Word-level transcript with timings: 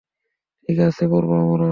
ঠিক 0.69 0.77
আছে, 0.87 1.03
পারবো 1.13 1.33
আমরা। 1.43 1.69